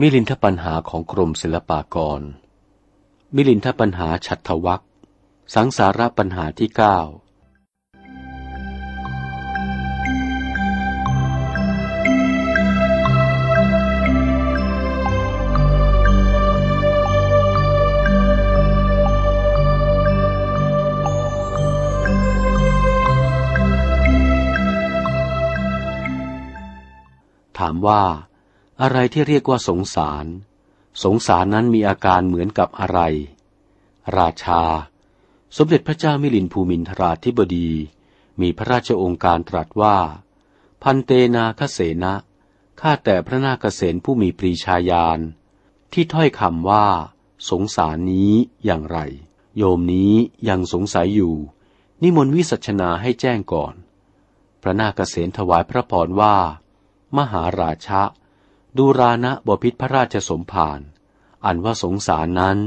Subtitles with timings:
[0.00, 2.20] มิลินทปัญหาของกรมศิลปากร
[3.34, 4.82] มิลินทปัญหาฉัตรวัก
[5.54, 6.98] สังสาระปัญหาที่เก้า
[27.58, 28.02] ถามว่า
[28.82, 30.26] อะไรที่เรียกว่าสงสาร
[31.04, 33.00] สงสารนั้นมีอาการเหมือนกับอะไร
[34.18, 34.62] ราชา
[35.56, 37.70] สมเด็จพระเจ้ามิลินภูมินทราธิบดี
[38.40, 39.96] มีพระราชองค์การตรัสว่า
[40.82, 42.14] พันเตนาคเสนะ
[42.80, 45.18] ข้าแต่พระนาคเษนผู้มีปรีชาญาณ
[45.92, 46.86] ที่ถ้อยคำว่า
[47.50, 48.32] สงสารนี้
[48.64, 48.98] อย่างไร
[49.56, 50.12] โยมนี้
[50.48, 51.34] ยังสงสัยอยู่
[52.02, 53.74] นิมนต์วิสัชนาให้แจ้งก่อน
[54.62, 56.36] พระนาคเษนถวายพระพรว่า
[57.16, 58.02] มหาราชะ
[58.78, 60.80] ดูรานะบพิษพระราชสมภาร
[61.44, 62.58] อันว่าสงสารนั้น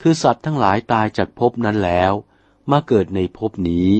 [0.00, 2.12] คือสัตว์ทั้งหลายตายจากภพนั้นแล้ว
[2.70, 3.90] มาเกิดในภพนี้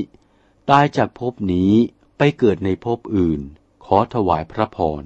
[0.69, 1.73] ตายจากภพนี้
[2.17, 3.41] ไปเกิดในภพอื่น
[3.85, 5.01] ขอถวายพระพร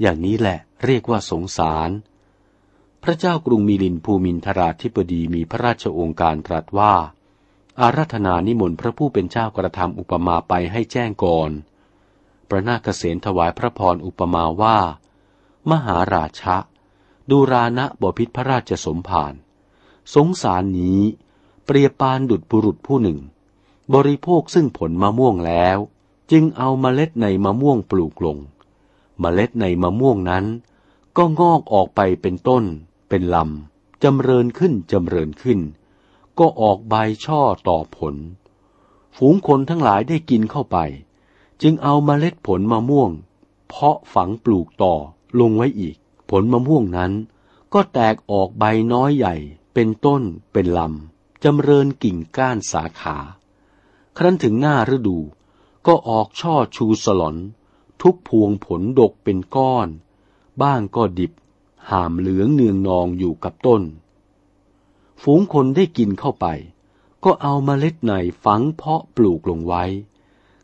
[0.00, 1.90] อย่างนี้แหละเรียกว่าสงสาร
[3.02, 6.94] พระเจ้ากรุงมิลินภูมินทราธิปดีมีพระราชองค์การตรัสว่า
[7.80, 11.50] อารัธนานิมนต์พระผู้เป็นเจ้ากระทำอุปมาไปให้แจ้งก่อน
[12.48, 14.78] พระนาคเษนถวายพระพรอุปมาว่า
[15.70, 16.56] มหาราชะ
[17.30, 19.34] ดูรานะบพิษพระราชสมภาร
[20.14, 21.00] สงสารนี้
[21.64, 23.18] เปรียบปานดุดบุรุษผู้หนึ่ง
[23.94, 25.78] บริโภคซึ่งผลมะม่วงแล้ว
[26.30, 28.38] จึงเอาเมล็ดในมะม่วงปลูกลง
[29.20, 30.44] เมล็ดในมะม่วงนั้น
[31.16, 32.64] ก็งอกออกไปเป็นต้น
[33.08, 35.60] เป็นลำจำเริญขึ้นจำเริญขึ้น
[36.38, 36.94] ก็ออกใบ
[37.24, 38.14] ช่อต่อผล
[39.16, 40.78] ฝูงคนทั้งหลายได้กินเข้าไป
[41.62, 43.10] จึงเอาเมล็ดผลมะม่วง
[43.68, 44.94] เพาะฝังปลูกต่อ
[45.40, 45.96] ลงไว้อีก
[46.30, 47.12] ผลมะม่วงนั้น
[47.72, 49.34] ก็แตกออกใบน้อยใหญ่
[49.74, 50.22] เป็นต้น
[50.52, 53.16] เป็นลำจำเริญกิ่งก้านสาขา
[54.16, 55.18] ครั้นถึงหน้าฤดู
[55.86, 57.36] ก็ออกช่อชูสลอน
[58.02, 59.88] ทุกพวงผลดกเป็นก้อน
[60.62, 61.32] บ้างก็ดิบ
[61.90, 63.82] หามเหลืองเนืองนองอยู่กับต้น
[65.22, 66.46] ฝูงคนได้กินเข้าไป
[67.24, 68.12] ก็เอามาเมล็ดใน
[68.44, 69.84] ฝังเพาะปลูกลงไว้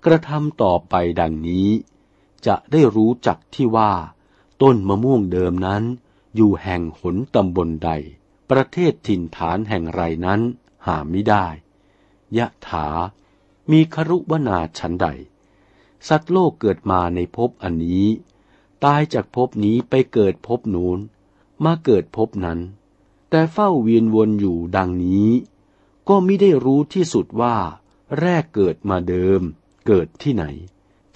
[0.05, 1.69] กระทำต่อไปดังนี้
[2.47, 3.93] จะได้รู้จักที่ว่า
[4.63, 5.83] ต้นมะม่วงเดิมนั้น
[6.37, 7.91] อยู่แห่งหนตำบลใด
[8.51, 10.41] ประเทศถิ่นฐานแห่งไรนั้น
[10.87, 11.47] หาไม่ได้
[12.37, 12.87] ยะถา
[13.71, 15.07] มีครุวนาชันใด
[16.09, 18.07] สัตว์โลกเกิดมาในภพอันนี้
[18.85, 20.99] ตายจากภพนี้ไปเกิดภพนูน
[21.65, 22.61] มาเกิดภพนั้น
[23.31, 25.31] แต่เฝ้าเวียนวนอยู่ดังนี้
[26.09, 27.57] ก็ไม่ได้รู้ที่สุดว่า
[28.21, 29.41] แรกเกิดมาเดิม
[29.87, 30.45] เกิดที่ไหน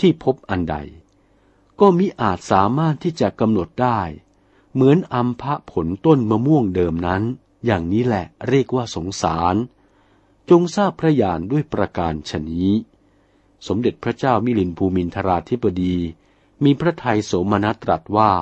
[0.00, 0.76] ที่พบอันใด
[1.80, 4.00] ก็มิอาจสามารถที่จะกำหนดได้
[4.74, 7.22] เหมือนอัมพะผลต้นมะม่วงเดิมนั้น
[7.66, 9.56] อย่างนี้แหละเรียกว่าสงสาร
[10.50, 12.70] จงทราบพระญาณด้วยประการชนี้
[13.66, 15.96] สมเด็จพระเจ้ามิลินภูมินทราธิบดี
[16.64, 18.32] มีพระทัยโสมนัสตรัสว่า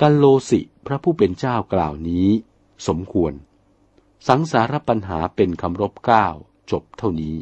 [0.00, 2.28] กัลโลสิพระผู้เป็นเจ้ากล่าวนี้
[2.86, 3.32] สมควร
[4.28, 6.34] สังสารปัญหาเป็นคำรบก้าว
[6.70, 7.36] จบเท่านี้